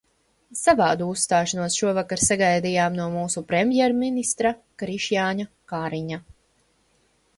Savādu 0.59 1.09
uzstāšanos 1.15 1.75
šovakar 1.81 2.23
sagaidījām 2.29 2.97
no 3.01 3.07
mūsu 3.17 3.45
premjerministra 3.53 4.55
Krišjāņa 4.83 5.47
Kariņa. 5.75 6.23